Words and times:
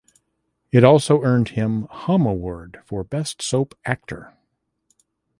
It 0.71 0.83
also 0.83 1.21
earned 1.21 1.49
him 1.49 1.83
Hum 1.91 2.25
Award 2.25 2.79
for 2.87 3.03
Best 3.03 3.39
Soap 3.43 3.77
Actor. 3.85 4.33